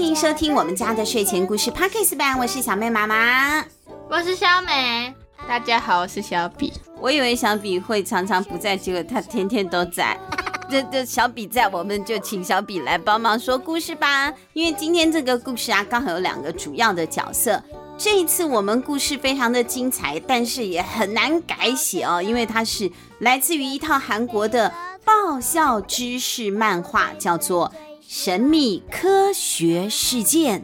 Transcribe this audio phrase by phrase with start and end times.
[0.00, 3.64] 迎收听我们家的睡前故事 Podcast 版，我是小妹妈妈，
[4.08, 5.14] 我是小美，
[5.48, 6.72] 大家好，我是小比。
[7.00, 10.18] 我以为小比会常常不在，结果他天天都在。
[10.70, 14.32] 这这小比在，我们就请小比来帮忙说故事吧。
[14.52, 17.62] 因为今天这个故事啊，刚好有两个主要的角色。
[17.98, 22.90] 这一次我们故事非常的精彩，但是也很难改写哦，因为它是
[23.20, 24.72] 来自于一套韩国的
[25.04, 27.68] 爆笑知识漫画，叫做
[28.08, 30.60] 《神秘科学事件》。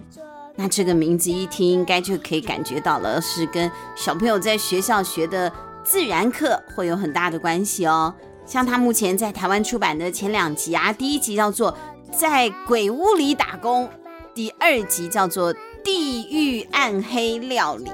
[0.55, 8.15] 那这个名字一听，应该就可以感觉到了，是跟小朋友在学校学的自然课会有很大的关系哦。
[8.47, 11.73] 像他目前在台湾出版的前两集啊，第一集叫做
[12.17, 13.87] 《在鬼屋里打工》，
[14.33, 15.53] 第二集叫做
[15.85, 17.87] 《地狱暗黑料理》。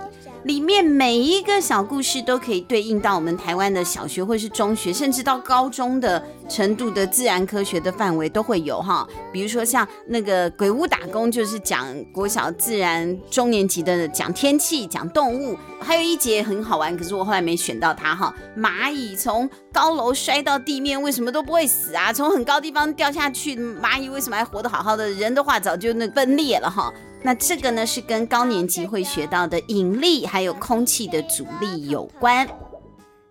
[0.45, 9.07] 里面每一个小故事都可以对应到我们台湾的小学或是中学，甚至到高中的程度的自然科学的范围都会有哈。
[9.33, 18.33] 比如说像那个鬼屋打工，就是讲国小自然中年级的讲天气、讲动物，还有一节很好玩，可是我后来没选到它哈。
[18.57, 22.13] 蚂蚁从高楼摔到地面，为什么都不会死啊？
[22.13, 25.11] 从很高地方掉下去，蚂蚁为什么还活得好好的？
[25.11, 26.91] 人的话早就那分裂了哈。
[27.23, 32.49] 那这个呢，是跟高年级会学到的引力还有空气的阻力有关。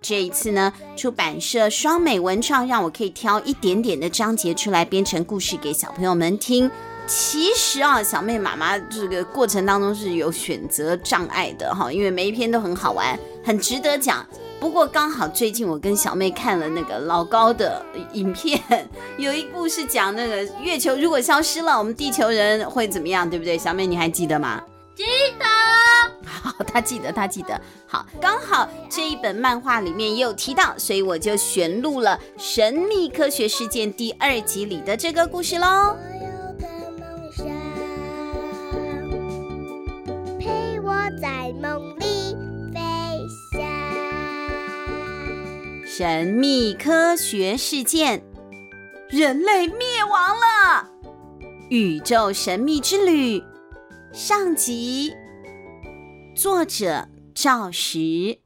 [0.01, 6.69] 这一次呢，出版社双美文创让我可以挑一点点的章节出来编成故事给小朋友们听。
[7.07, 14.25] 其实啊，小妹妈妈这个过程当中是有选择障碍的哈，因为每一篇都很好玩，很值得讲。
[14.59, 18.59] 不过刚好最近我跟小妹看了那个老高的影片，
[19.17, 23.57] 有一部是讲那个月球如果消失了，我们地球人会怎么样，对不对？
[23.57, 24.61] 小妹你还记得吗？
[24.95, 25.03] 记
[25.39, 25.45] 得。
[26.25, 27.59] 好，她记得，她记得。
[27.85, 35.95] 好，刚好这一本漫画里面也有提到，所以我就选录了《神秘科学事件》第二集里的这个故事喽。
[40.39, 42.06] 陪我在梦里。
[45.99, 48.23] 神秘科学事件，
[49.09, 50.87] 人类灭亡了。
[51.71, 53.43] 宇宙神秘之旅
[54.13, 55.11] 上集，
[56.35, 58.41] 作者赵石，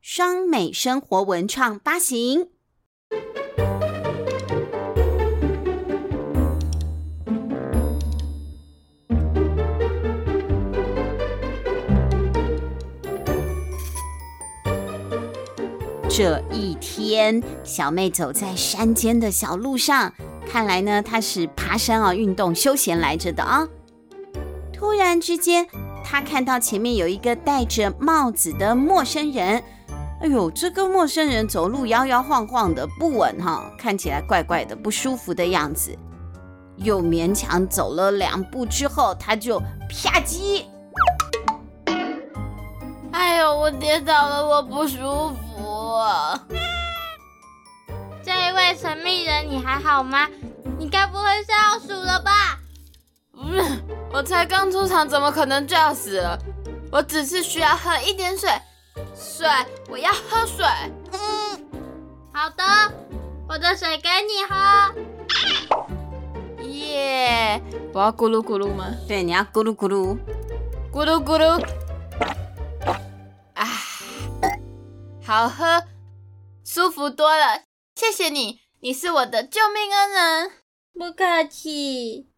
[0.00, 2.50] 双美生活文创发行。
[16.16, 20.10] 这一天，小妹走在山间的小路上，
[20.50, 23.68] 看来呢，她是爬山啊，运动休闲来着的啊。
[24.72, 25.66] 突然之间，
[26.02, 29.62] 她看到前面有一个戴着帽子的陌生人。
[30.22, 35.94] 哎呦，这个陌生人走路摇摇晃晃的，不稳哈，看起来怪怪的，不舒服的样子。
[36.76, 39.60] 又勉强走了两步之后，他就
[39.90, 40.64] 啪叽！
[43.12, 45.45] 哎呦，我跌倒了，我不舒服。
[45.96, 46.38] 我
[48.22, 50.28] 这一位神秘人，你还好吗？
[50.78, 52.58] 你该不会是要死了吧？
[53.32, 56.38] 不是，我才刚出场，怎么可能就要死了？
[56.92, 58.50] 我只是需要喝一点水，
[59.14, 59.48] 水，
[59.88, 60.66] 我要喝水。
[61.12, 61.66] 嗯，
[62.30, 62.62] 好的，
[63.48, 64.54] 我的水给你喝。
[66.68, 67.62] 耶，
[67.94, 68.84] 我要咕噜咕噜吗？
[69.08, 70.18] 对，你要咕噜咕噜，
[70.92, 71.58] 咕噜咕噜。
[75.26, 75.82] 好喝，
[76.64, 77.62] 舒服多了，
[77.96, 80.52] 谢谢你，你是我的救命恩人。
[80.94, 82.28] 不客气。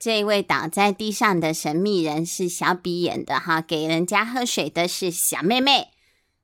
[0.00, 5.92] 这一位倒在地上的神秘人是小比演的哈，给人家喝水的是小妹妹。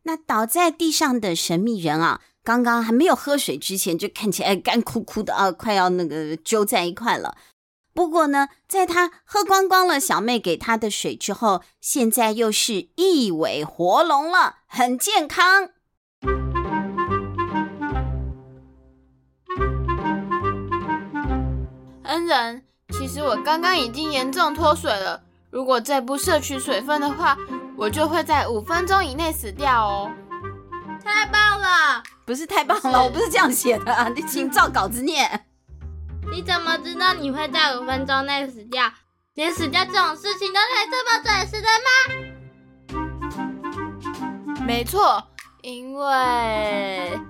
[0.05, 7.37] 那倒在地上的神秘人啊，刚刚还没有喝水之前就看起来干枯枯的啊，快要那个揪在一块了。
[7.93, 15.71] 不过呢，在他喝光光了小妹给他的水之后，现在又是一尾活龙了，很健康。
[22.11, 27.39] 恩人，其实我刚刚已经严重脱水了，如果再不摄取水分的话，
[27.77, 30.11] 我就会在五分钟以内死掉哦。
[31.05, 32.03] 太棒了！
[32.27, 35.47] 不是太棒了，我不是这样写的啊，你请照稿子念。
[36.33, 38.93] 你怎么知道你会在五分钟内死掉？
[39.35, 41.69] 连死掉这种事情都可以这么准时的
[44.59, 44.67] 吗？
[44.67, 45.23] 没错，
[45.63, 47.21] 因为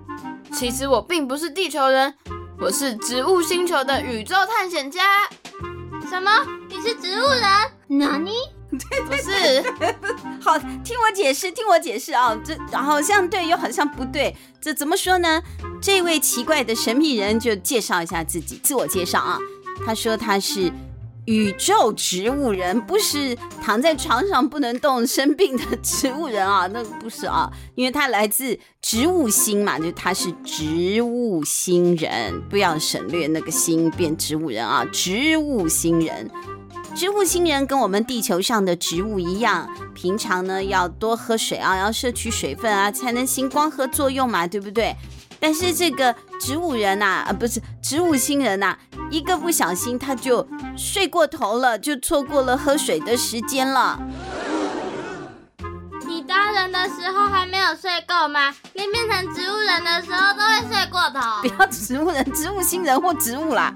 [0.54, 2.14] 其实我并不是地球人。
[2.60, 5.26] 我是植物星球的宇宙探险家。
[6.10, 6.30] 什么？
[6.68, 7.98] 你是植物人？
[7.98, 8.32] 哪里？
[8.70, 9.62] 对，不是。
[10.44, 12.38] 好，听我解释，听我解释啊！
[12.44, 14.36] 这好像对，又好像不对。
[14.60, 15.42] 这怎么说呢？
[15.80, 19.38] 这位奇怪的神秘人就介绍一下自己，自我介绍啊。
[19.86, 20.70] 他说他是
[21.26, 36.30] 宇宙植物人，不是躺在床上不能动、生病的植物人啊， 那个不是啊，因为他来自植物星嘛，就他是植物星人，不要省略那个星变植物人啊，植物星人。
[36.92, 44.96] 植物星人跟我们地球上的植物一样，平常呢要多喝水啊，要摄取水分啊，才能行光合作用嘛，对不对？
[45.40, 48.76] 但是这个植物人呐，啊，不是植物星人呐，
[49.10, 50.46] 一个不小心他就
[50.76, 53.98] 睡过头了，就错过了喝水的时间了。
[56.06, 58.54] 你当人的时候还没有睡够吗？
[58.74, 61.20] 连变成植物人的时候都会睡过头。
[61.42, 63.74] 不要植物人，植物星人或植物啦。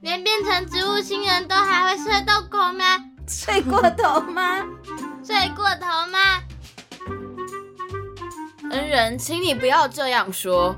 [0.00, 2.84] 连变成植物星人都还会睡到够吗？
[3.28, 4.58] 睡过头吗？
[5.24, 6.18] 睡过头吗？
[8.70, 10.74] 恩人，请你不要这样说。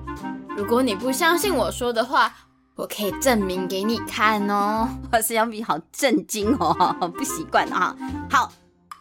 [0.57, 2.33] 如果你不相信我说的话，
[2.75, 4.89] 我可以证明给你看哦。
[5.13, 6.73] 我是小米，好震惊哦，
[7.15, 7.95] 不习惯啊。
[8.31, 8.51] 好，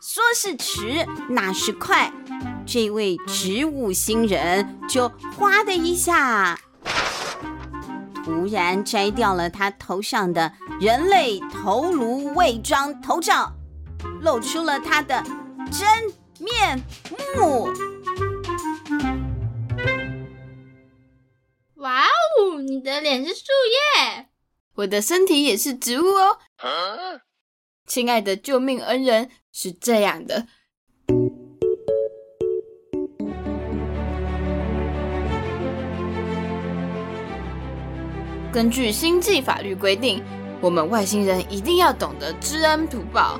[0.01, 2.11] 说是迟，那是快。
[2.65, 6.59] 这位植物星人就哗的一下。
[8.25, 10.51] 突然摘掉了他头上的
[10.81, 13.53] 人类头颅伪装头罩，
[14.21, 15.23] 露出了他的
[15.71, 15.87] 真
[16.39, 16.81] 面
[17.37, 17.69] 目。
[23.01, 23.45] 脸是树
[23.97, 24.27] 叶，
[24.75, 26.37] 我的身体也是植物哦。
[27.87, 30.45] 亲爱的救命恩人，是这样的。
[38.51, 40.23] 根据星际法律规定，
[40.61, 43.39] 我们外星人一定要懂得知恩图报。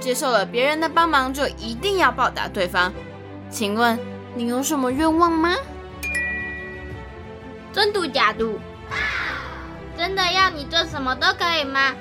[0.00, 2.92] 接受了别人的帮忙，就一定要报答对方。
[3.48, 3.98] 请问
[4.34, 5.56] 你有什么愿望吗？
[7.76, 8.58] 真度假度？
[9.98, 11.94] 真的要你做什么都可以吗？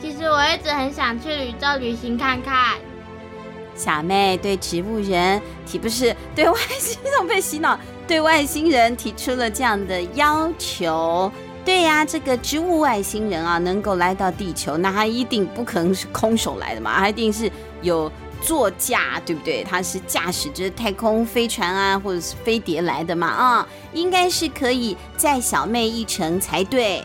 [0.00, 2.76] 其实我一直很想去宇宙旅行看看。
[3.74, 7.76] 小妹对植物人提不是对外星人被洗脑，
[8.06, 11.32] 对外星人提出了这样的要求。
[11.64, 17.50] 对呀，这个植物外星人啊，能够来到地球，那他一定不可能是空手来的嘛，他一定是
[17.82, 18.10] 有
[18.42, 19.64] 座驾，对不对？
[19.64, 27.04] 他是驾驶着太空飞船啊，或者是飞碟来的嘛，啊，应该是可以载小妹一程才对。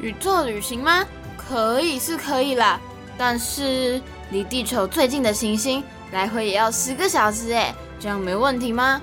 [0.00, 1.04] 宇宙旅行吗？
[1.36, 2.80] 可以是可以啦，
[3.18, 4.00] 但是
[4.30, 5.82] 离地球最近的行星
[6.12, 9.00] 来回也要十个小时哎，这样没问题吗？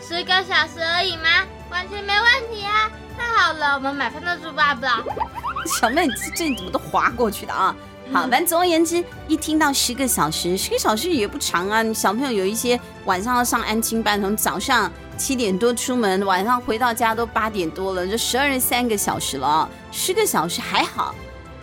[0.00, 1.28] 十个小时而已吗？
[1.70, 2.90] 完全没问题啊！
[3.18, 5.02] 太好了，我们买票都出发吧。
[5.66, 7.74] 小妹，你这这怎么都滑过去的啊？
[8.12, 11.82] 好，反正总而言之，一听到十个小时，十个小时也不长啊。
[11.92, 19.68] 小朋友有一些晚上要上安亲班，从早上七点多出门，晚上回到家都八点多了，就十二三个小时了啊。
[19.90, 21.14] 十个小时还好，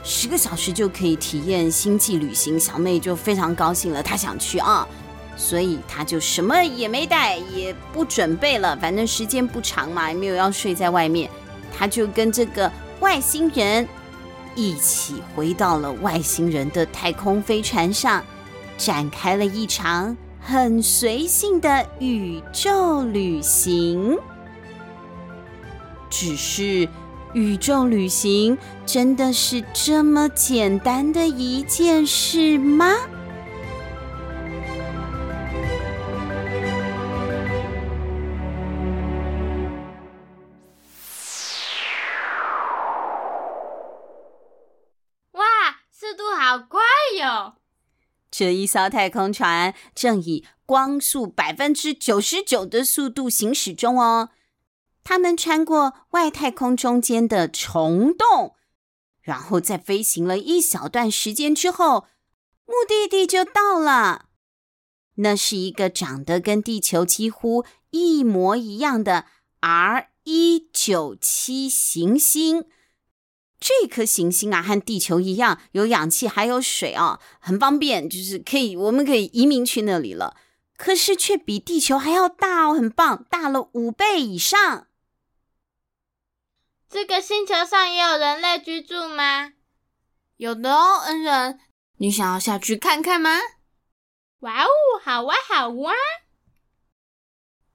[0.03, 4.85] 十个小时就可以体验星际旅行，小妹就非常高兴了，她想去啊。
[5.37, 11.29] 所以她就什么也没带，也不准备了，反正时间不长嘛，也没有要睡在外面。
[11.75, 13.87] 她就跟这个外星人
[14.55, 18.23] 一起回到了外星人的太空飞船上，
[18.77, 24.17] 展开了一场很随性的宇宙旅行。
[26.09, 26.87] 只是
[27.33, 28.55] 宇宙旅行
[28.85, 32.93] 真的是这么简单的一件事吗？
[48.35, 54.29] 这一艘太空船正以光速百分之九十九的速度行驶中哦。
[55.03, 58.55] 他们穿过外太空中间的虫洞，
[59.21, 62.07] 然后在飞行了一小段时间之后，
[62.65, 64.25] 目的地就到了。
[65.17, 69.25] 那是一个长得跟地球几乎一模一样的
[69.59, 72.65] R 一九七行星。
[73.65, 80.35] 这颗行星啊，和地球一样，有氧气，还有水啊，很方便，就是可以，我们可以移民去那里了。
[80.75, 84.87] 可是却比地球还要大哦，很棒，大了五倍以上。
[86.89, 89.53] 这个星球上也有人类居住吗？
[90.35, 91.61] 有的哦，恩人，
[91.99, 93.39] 你想要下去看看吗？
[94.39, 94.69] 哇哦，
[95.01, 95.93] 好哇，好哇。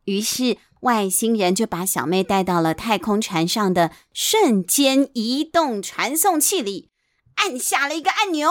[0.05, 0.59] 于是。
[0.81, 6.91] 外星人就把小妹带到了太空船上的瞬间移动传送器里，
[7.37, 8.51] 按下了一个按钮。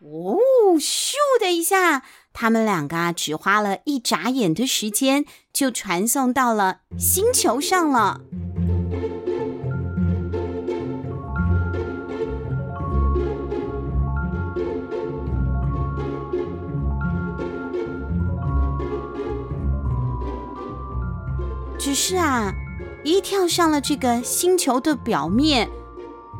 [0.00, 0.38] 哦，
[0.78, 2.02] 咻的一下，
[2.32, 8.20] 他们两个啊，只花了一眨眼的时间，就传送到了星球上了。
[21.84, 22.50] 只是啊，
[23.02, 25.68] 一跳上了这个星球的表面，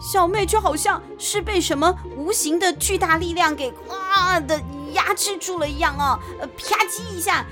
[0.00, 4.58] 小妹就好像是被什么无形的巨大力量给哇的
[4.94, 7.44] 压制住了一样哦，呃，啪叽一下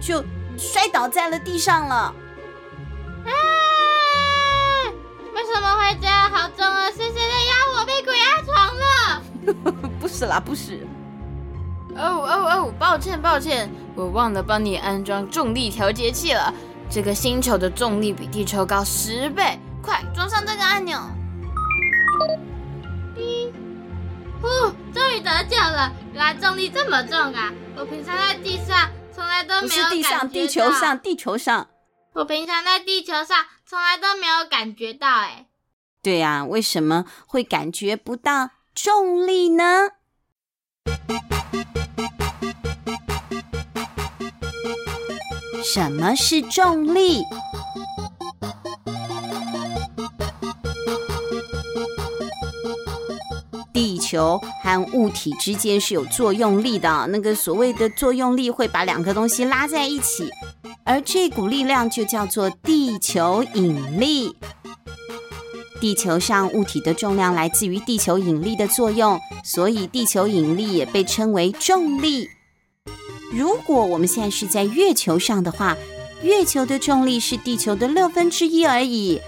[0.00, 0.24] 就
[0.56, 1.96] 摔倒在了地上了。
[1.96, 2.14] 啊！
[5.34, 6.30] 为什么会这样？
[6.30, 6.88] 好重啊！
[6.92, 7.84] 是谁在压我？
[7.84, 9.82] 被鬼压床了？
[9.98, 10.86] 不是啦，不是。
[11.96, 12.72] 哦哦哦！
[12.78, 16.54] 抱歉抱歉，我忘了帮你安装重力调节器了。
[16.90, 20.98] 这个星球的重力比地球高十倍，快装上这个按钮！
[23.16, 23.52] 一，
[24.40, 24.48] 呼，
[24.92, 25.92] 终于得救了！
[26.12, 27.52] 原来重力这么重啊！
[27.76, 29.90] 我平常在地上从来都没有感觉到。
[29.90, 31.68] 不是地上，地球上，地球上。
[32.12, 35.46] 我平常在地球上从来都没有感觉到，哎。
[36.00, 39.88] 对呀，为什么会感觉不到重力呢？
[45.64, 47.22] 什么是重力？
[53.72, 60.30] 地球和物体之间是有作用力的，那个所谓的作用力会把两个东西拉在一起，
[60.84, 64.36] 而这股力量就叫做地球引力。
[65.80, 72.28] 地球上物体的重量来自于地球引力的作用，所以地球引力也被称为重力。
[73.36, 75.76] 如果我们现在是在月球上的话，
[76.22, 79.20] 月球的重力是地球的六分之一而已。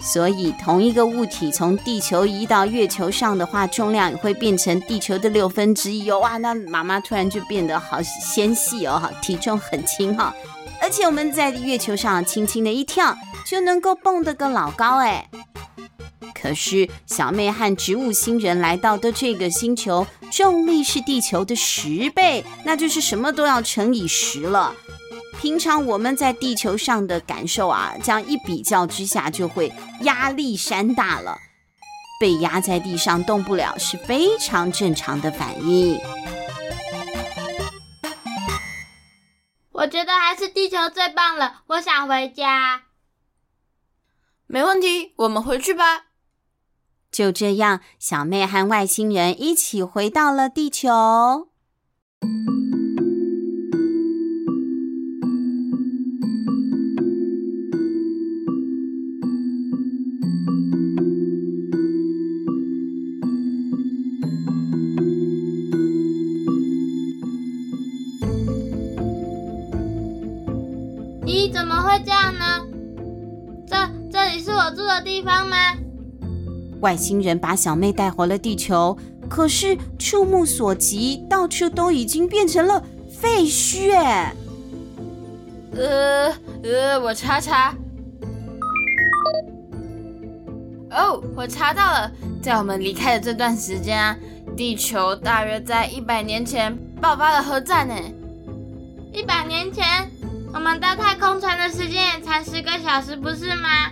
[0.00, 6.18] 所以，同一个物体从地球移到月球上的话，重量也会变成地球的六分之一哦。
[6.20, 10.34] 哇，那妈妈突然就变得好纤细哦，体重很轻哈。
[10.80, 13.16] 而且我们在月球上轻轻的一跳，
[13.46, 15.28] 就能够蹦得个老高哎。
[16.34, 24.74] 可是小妹和植物星人来到的这个星球，重力是地球的十倍，那就是什么都要乘以十了。
[25.40, 31.38] 平常我们在地球上的感受啊，这样一比较之下，就会压力山大了，
[32.18, 35.98] 被压在地上动不了，是非常正常的反应。
[39.72, 42.84] 我觉得还是地球最棒了，我想回家。
[44.46, 46.05] 没问题，我们回去吧。
[47.16, 51.48] 就这样，小妹和外星人一起回到了地球。
[71.24, 72.60] 咦，怎么会这样呢？
[73.66, 73.74] 这
[74.12, 75.56] 这里是我住的地方吗？
[76.86, 78.96] 外星人把小妹带回了地球，
[79.28, 83.92] 可是触目所及，到处都已经变成了废墟。
[83.92, 84.32] 哎，
[85.74, 87.74] 呃呃，我查查。
[90.92, 94.16] 哦，我查到了，在我们离开的这段时间啊，
[94.56, 97.88] 地球大约在一百年前爆发了核战。
[97.88, 97.94] 呢，
[99.12, 100.08] 一百年前，
[100.54, 103.90] 我们搭太空船的时间也才十个小时，不是吗？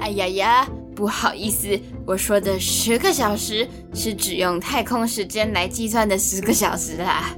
[0.00, 0.68] 哎呀呀！
[0.96, 7.36] 不好意思，我说的十个小时是只用太空时间来计算的十个小时啦。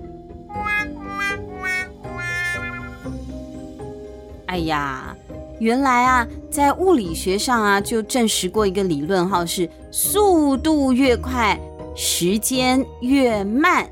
[4.47, 5.15] 哎呀，
[5.59, 11.59] 原来啊，在物理学上啊，就证实过一个理论，哈，是速度越快，
[11.97, 13.85] 时间越慢。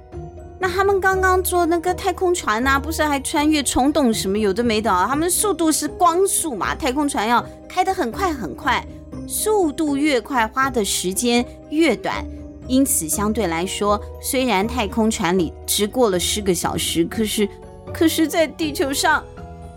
[0.58, 5.06] 那他们刚刚坐那个太空船呐、不是还穿越虫洞什么有的没的啊？
[5.08, 8.82] 他们速度是光速嘛，太空船要开得很快很快。
[9.26, 12.24] 速度越快，花的时间越短，
[12.66, 17.48] 因此相对来说，虽然太空船里只过了十个小时，可是，
[17.92, 19.22] 可是在地球上，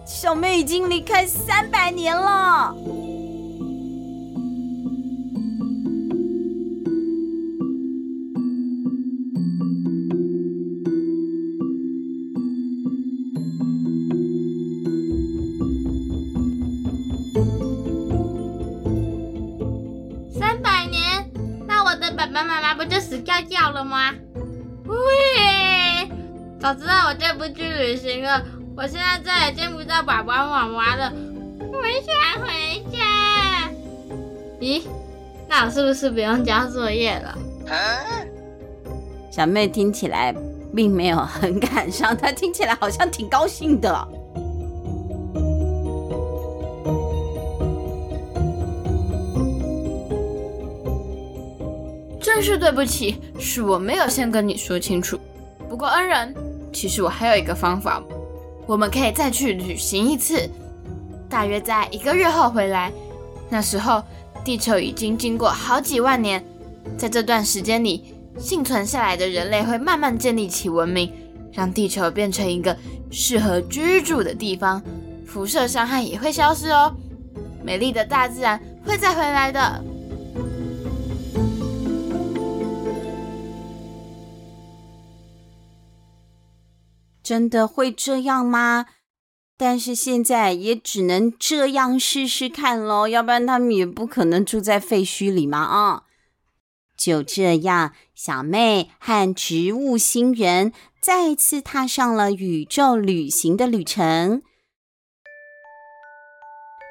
[0.05, 2.75] 小妹已经离开三百年了。
[23.47, 24.13] 掉了吗？
[24.85, 26.09] 喂，
[26.59, 28.43] 早知道我就不去旅行了。
[28.75, 31.11] 我现在再也见不到爸爸妈妈了。
[31.59, 33.69] 我想回家。
[34.59, 34.83] 咦，
[35.47, 37.37] 那我是不是不用交作业了？
[39.31, 40.33] 小妹听起来
[40.75, 44.07] 并没有很感伤，她听起来好像挺高兴的。
[52.39, 55.19] 真是对不起，是我没有先跟你说清楚。
[55.67, 56.33] 不过恩人，
[56.71, 58.01] 其实我还有一个方法，
[58.65, 60.49] 我们可以再去旅行一次，
[61.27, 62.93] 大约在一个月后回来。
[63.49, 64.01] 那时候，
[64.41, 66.41] 地球已经经过好几万年，
[66.97, 71.11] 在这段时间里，幸存下来的人类会慢慢建立起文明，
[71.51, 72.73] 让地球变成一个
[73.11, 74.81] 适合居住的地方，
[75.27, 76.95] 辐射伤害也会消失哦。
[77.61, 79.83] 美丽的大自然会再回来的。
[87.29, 88.87] 真的会这样吗？
[89.55, 96.05] 但是现在也只能这样试试看喽，要不然他们也不可能住在废墟里嘛啊！
[96.97, 104.41] 就这样，小妹和植物星人再次踏上了宇宙旅行的旅程。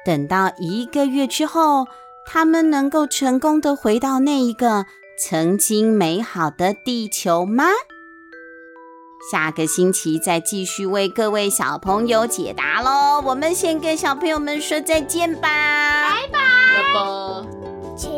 [0.05, 1.85] 等到一个月之后，
[2.25, 4.85] 他们能够成功的回到那一个
[5.21, 7.65] 曾经美好的地球吗？
[9.31, 13.21] 下个星期再继续为各位小朋友解答喽！
[13.25, 15.49] 我们先跟小朋友们说再见吧，
[16.09, 16.39] 拜拜，
[16.73, 16.99] 拜拜。
[17.97, 18.09] 轻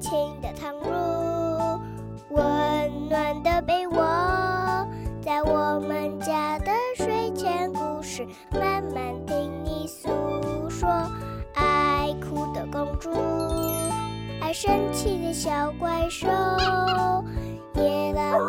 [0.00, 1.80] 轻的躺入
[2.30, 3.96] 温暖的被窝，
[5.20, 10.08] 在我们家的睡前故事，慢慢听你诉
[10.70, 10.88] 说。
[11.54, 13.10] 爱哭的公主，
[14.40, 16.28] 爱生气的小怪兽，
[17.74, 18.46] 野狼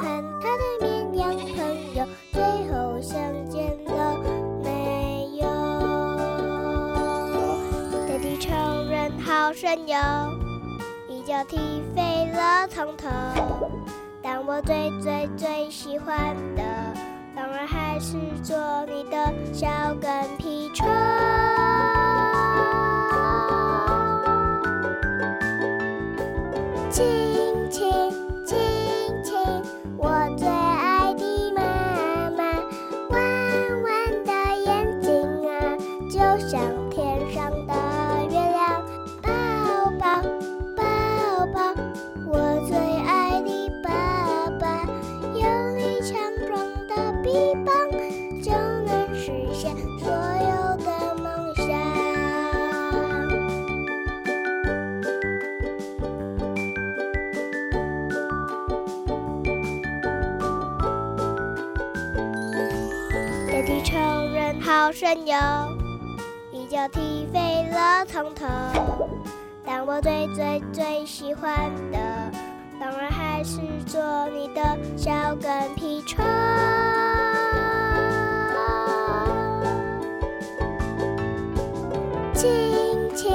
[9.77, 9.95] 朋友，
[11.07, 13.07] 一脚踢飞了从头。
[14.23, 16.63] 但我最最最喜欢的，
[17.35, 19.67] 当然还是做你的小
[20.01, 20.46] 跟屁
[64.67, 65.33] 好神游，
[66.51, 68.45] 一脚踢飞了从头。
[69.65, 71.97] 但我最最最喜欢的，
[72.77, 76.21] 当然还是做你的小跟屁虫。
[82.33, 83.33] 亲亲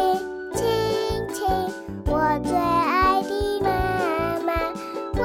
[0.52, 1.48] 亲亲，
[2.08, 3.70] 我最爱的
[4.44, 4.52] 妈妈，
[5.18, 5.24] 弯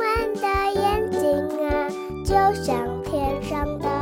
[0.00, 1.20] 弯的眼睛
[1.64, 1.88] 啊，
[2.24, 2.74] 就像
[3.04, 3.97] 天上的。